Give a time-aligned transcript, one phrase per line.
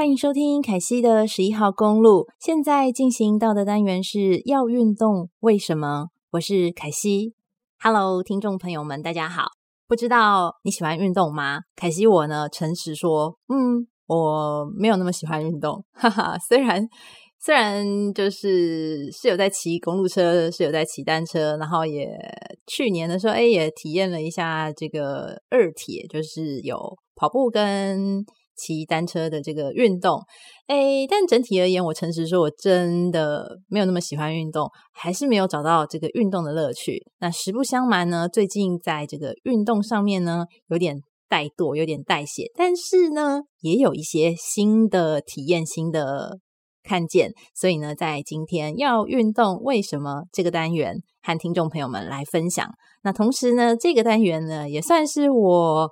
[0.00, 2.26] 欢迎收听凯西的十一号公路。
[2.38, 6.06] 现在进行到的单元是要运动，为什么？
[6.30, 7.34] 我是凯西。
[7.78, 9.48] Hello，听众朋友们，大家好。
[9.86, 11.60] 不知道你喜欢运动吗？
[11.76, 15.84] 凯西我呢，诚实说，嗯，我没有那么喜欢运动。
[15.92, 16.88] 哈哈，虽然
[17.38, 22.08] 虽然就是是有在骑公路车，是有在骑单车，然后也
[22.66, 28.24] 去年的时候，哎，也体验了一下这个二铁，就是有跑步跟。
[28.60, 30.20] 骑单车的这个运动，
[30.66, 37.02] 诶，但整体而言，我诚实说，我真的没有那么喜欢运动，还是没有找到这个运动的乐趣。
[37.20, 40.98] 那实不相瞒呢，最近在这个运动上面呢，有点
[41.30, 46.38] 怠惰，有点代谢，但是呢，也有一些新的体验，新的
[46.82, 47.30] 看见。
[47.54, 52.68] 所以呢，在今天要运动为什么这个单元，和听众朋友们来分享。
[53.02, 55.88] 那同时呢，这个单元呢，也算是我。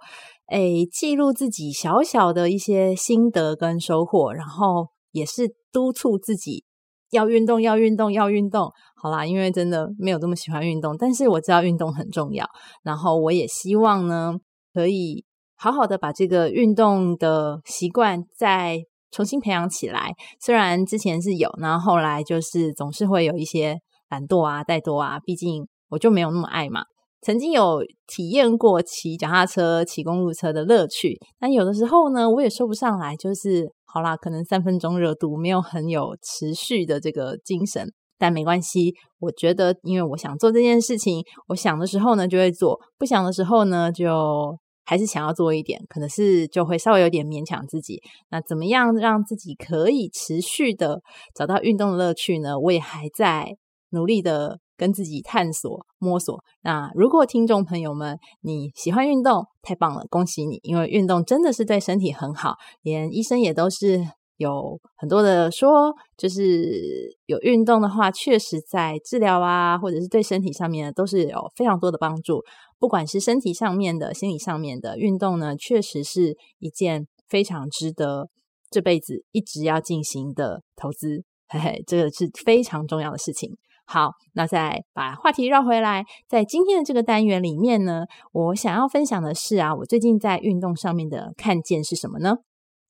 [0.50, 6.64] 诶，记录自己小小的一些心得跟收获，然后也是督促自己
[7.10, 8.72] 要运动，要运动，要运动。
[8.96, 12.46] 好啦，因为真的没有这么喜欢运动，但是我知道运动很重要。
[12.82, 14.34] 然后我也希望呢，
[14.72, 15.24] 可以
[15.54, 18.78] 好好的把这个运动的习惯再
[19.10, 20.14] 重新培养起来。
[20.40, 26.84] 虽然之前是有，然后后来就是总是会有一些懒惰啊、怠惰啊，毕竟我就没有那么爱嘛。
[27.20, 37.92] 曾经有体验过骑脚踏车、骑公路车的乐趣，但有的时候呢，我也说不上来，就是好啦，可能三分钟热度，没有很有持续的这个精神。
[38.20, 48.00] 但没关系，我觉得，因为我想做这件事情，我想的时候呢就会做，不想的时候呢就还是想要做一点，可能是就会稍微有点勉强自己。
[48.30, 51.00] 那怎么样让自己可以持续的
[51.34, 52.58] 找到运动的乐趣呢？
[52.58, 53.56] 我也还在
[53.90, 54.58] 努力的。
[54.78, 56.42] 跟自己探索摸索。
[56.62, 60.58] 那如果听众朋友们你喜欢运动，太棒了，恭喜你！
[60.62, 64.02] 因为运动真的是对身体很好，连医生也都是
[64.36, 72.42] 有很多的说，就是有运动的话，确实在治疗啊，或者是对身体上面都是有非常多的帮助。
[72.78, 78.28] 不管是身体上面的、心理上面的运动呢，确实是一件非常值得
[78.70, 81.24] 这辈子一直要进行的投资。
[81.48, 83.56] 嘿嘿，这个是非常重要的事情。
[83.90, 92.36] 好，那再把话题绕回来，在今天的这个单元里面呢，我想要分享的是啊，我最近在运动上面的看见是什么呢？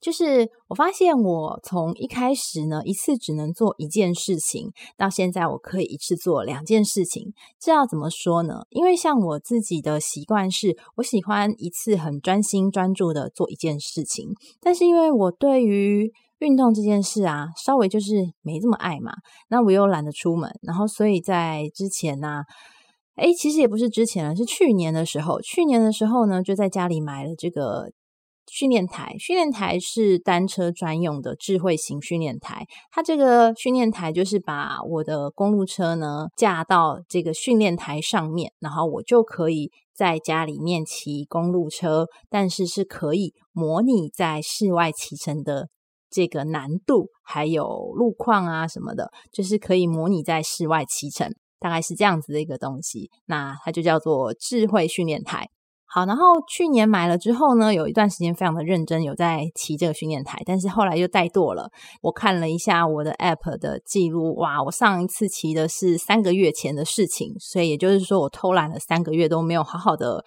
[0.00, 7.32] 就是我发现我从一开始呢，一次只能做一件事情，到现在我可以一次做两件事情。
[7.60, 8.62] 这要怎么说呢？
[8.70, 14.30] 因为像我自己的习惯是，我喜欢一次很专心专注的做一件事情，
[14.60, 19.12] 但是因为我对于运动这件事啊，稍微就是没这么爱嘛。
[19.49, 22.44] 那我又懒得出门，然后所以在之前呢、啊，
[23.16, 25.41] 诶，其实也不是之前了，是去年的时候。
[25.41, 27.91] 去年的时候呢，就在家里买了这个
[28.47, 29.16] 训练台。
[29.19, 32.65] 训练台是单车专用的智慧型训练台。
[32.93, 45.69] 它这个训练台就是把我的公路车呢架到这个训练台上面，然后我就可以在家里面骑公路车，但是是可以模拟在室外骑乘的。
[46.11, 51.31] 这个难度还有路况啊什么的，就是可以模拟在室外骑乘，
[51.61, 53.11] 大概是这样子的一个东西。
[53.27, 55.49] 那它就叫做智慧训练台。
[55.91, 61.71] 好，然后去年买了之后呢，有一段时间非常的认真，有在骑这个训练台，但是后来又怠惰了。
[62.03, 70.23] 我看了一下我的 App 的记录，哇，我上一次骑的是三个月前的事情，所以也就是说我偷懒了三个月都没有好好的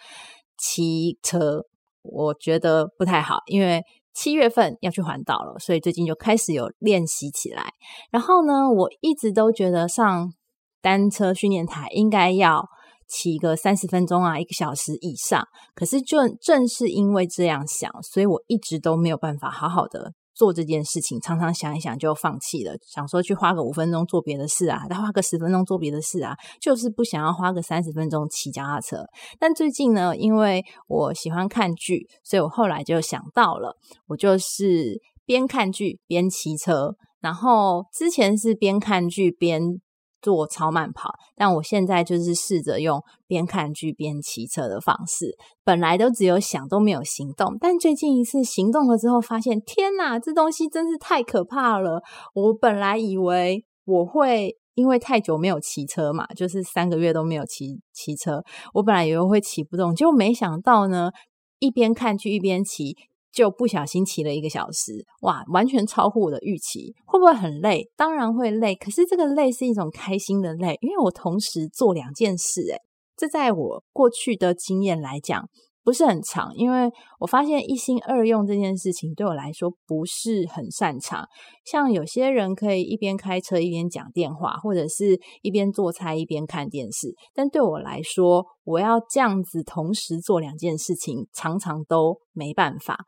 [0.57, 1.63] 骑车，
[2.01, 3.83] 我觉得不太好，因为。
[4.13, 7.73] 七月份要去环岛了，所以最近就开始有练习起来。
[8.11, 10.33] 然后呢，我一直都觉得上
[10.81, 12.67] 单车训练台应该要
[13.07, 15.47] 骑个三十分钟啊，一个小时以上。
[15.73, 20.13] 可是就正是因为这样想，所以我一直都没有办法好好的。
[20.41, 29.05] 做这件事情，常常想一想就放弃了，想说去花个五分钟做别的事啊，再花个十分钟做别的事啊，就是不想要花个三十分钟骑脚踏车。
[29.37, 33.77] 但最近呢，因为我喜欢看剧，所以我后来就想到了，
[34.07, 36.95] 我就是边看剧边骑车。
[37.19, 39.79] 然后之前是边看剧边。
[40.21, 45.35] 做超慢跑，但我现在就是试着用边看剧边骑车的方式。
[45.63, 52.01] 本来都只有想都没有行动，但最近一次行动了之后，发现天哪，这东西真是太可怕了！
[52.33, 58.43] 我本来以为我会因为太久没有骑车嘛，就是三个月都没有骑骑车，
[58.73, 61.11] 我本来以为会骑不动，结果没想到呢，
[61.59, 62.95] 一边看剧一边骑。
[63.31, 66.93] 就不小心骑了一个小时，哇，完全超乎我的预期。
[67.05, 67.89] 会不会很累？
[67.95, 72.61] 当然会累，可是这个累是一种开心的累，因为我同时做两件事。
[72.61, 72.77] 诶，
[73.15, 75.47] 这在我过去的经验来讲，
[75.83, 76.89] 不是很长，因为
[77.19, 81.27] 我发现一心二用这件事情对我来说不是很擅长。
[81.65, 92.99] 像有些人可以一边开车一边讲电话，或者是一边做菜一边看电视，但对我来说，我要这样子同时做两件事情，常常都没办法。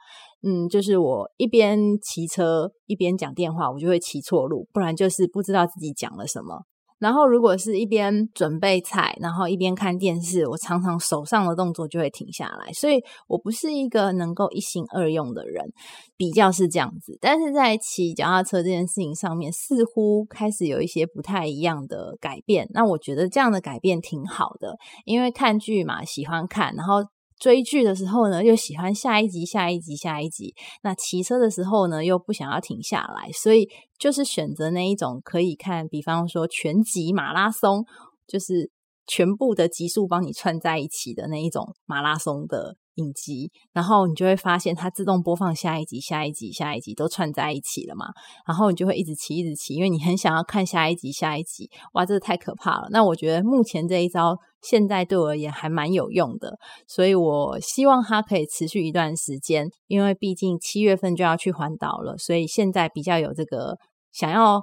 [0.41, 6.63] 嗯，就是我一边骑车一边讲电话，我就会骑错路，不然就是不知道自己讲了什么。
[7.03, 15.65] 然后，如果是一边准备菜，然后一边看电视，我常常手上的动作就会停下来，所以我不是一个能够一心二用的人，
[16.15, 17.17] 比较是这样子。
[17.19, 22.65] 但是在骑脚踏车这件事情上面，似乎开始有一些不太一样的改变。
[22.73, 27.03] 那我觉得这样的改变挺好的，因为看剧嘛，喜欢看，然后。
[27.39, 30.53] 追剧的时候呢，又喜欢下一集、下一集、下一集。
[30.81, 37.85] 那骑车的时候呢，又不想要停下来，所以就是选择那一种可以看，比方说全集马拉松，
[38.27, 38.71] 就是
[39.05, 42.77] 全部的集数帮你串在一起的那一种马拉松的。
[42.95, 48.05] 影集，然后你就会发现它自动播放下一集、下一集、下一集都串在一起了嘛，
[48.45, 51.69] 然后你就会一直骑、一直骑，因为你很想要看下一集、下一集。
[51.93, 52.87] 哇，这太可怕了！
[52.91, 56.57] 那我觉得目前这一招现在对我而言还蛮有用的，
[56.87, 63.77] 所以我希望它可以持续一段时间，因为毕竟七月份就要去环岛了，所以现在比较有这个
[64.11, 64.61] 想要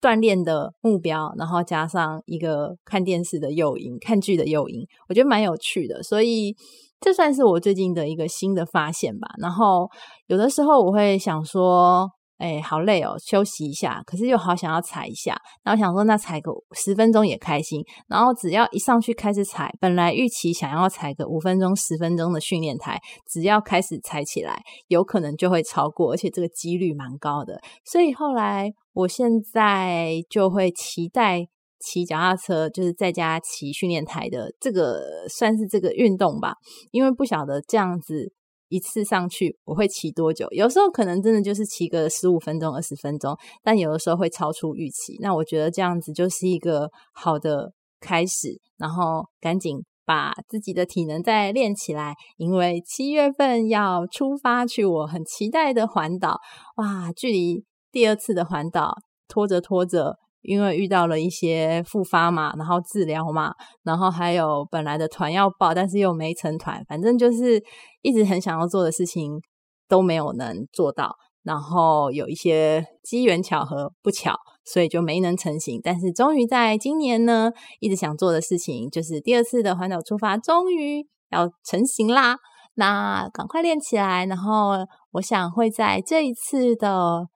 [0.00, 6.56] 锻炼的目标，然后加上一个看电视的诱因、看剧的诱因，我觉得蛮有趣的，所以。
[7.00, 9.28] 这算是我最近的一个新的发现吧。
[9.38, 9.88] 然后
[10.26, 12.08] 有的时候我会想说，
[12.38, 14.02] 哎，好累哦，休息一下。
[14.04, 15.36] 可是又好想要踩一下。
[15.62, 17.82] 然后想说，那踩个十分钟也开心。
[18.08, 23.00] 然后只要一上去开始踩，本来预期想要踩个五分钟、十分钟的训练台，
[23.30, 27.60] 只要开始踩起来，有可能就会超过，而且这个几率蛮高的。
[27.84, 31.46] 所以后来，我现在就会期待。
[31.86, 36.56] 骑脚踏车就是在家骑训练台的这个算是这个运动吧，
[36.90, 38.32] 因为不晓得这样子
[38.68, 45.16] 一次上去我会骑多久，有时候可能真的就是骑个十五分钟、二十分钟，但有的时候会超出预期。
[45.20, 56.40] 那我觉得这样子就是一个好的开始，然后赶紧把自己的体能再练起来，因为七月份要出发去我很期待的环岛，
[56.78, 58.96] 哇，距离第二次的环岛
[59.28, 60.18] 拖着拖着。
[60.46, 63.52] 因为遇到了一些复发嘛，然后治疗嘛，
[63.82, 67.60] 然后还有本来的团要报，但是又没成团，反正就是
[68.02, 69.40] 一直很想要做的事情
[69.88, 75.80] 都没有能做到，然后有一些机缘巧合不巧，所以就没能成型。
[75.82, 77.50] 但是终于在今年呢，
[77.80, 82.36] 一直想做的事情就是第二次的环岛出发，终于要成型啦！
[82.74, 84.74] 那赶快练起来，然后
[85.12, 87.26] 我想会在这一次的。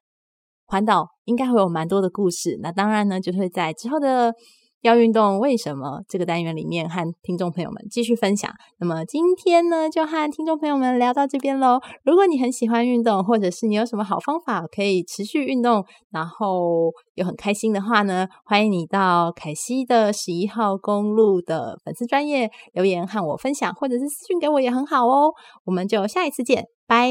[0.70, 4.32] 环岛应该会有蛮多的故事，那当然呢，就会在之后的
[4.82, 8.50] 要运动为什么这个单元里面和听众朋友们继续分享。
[8.78, 11.81] 那么今天呢，就和听众朋友们聊到这边喽。
[12.05, 25.32] 如果你很喜欢运动，或者是你有什么好方法可以持续运动，然后又很开心的话呢，欢迎你到凯西的十一号公路的粉丝专业留言和我分享，或者是私讯给我也很好哦。
[25.64, 27.11] 我们就下一次见，拜。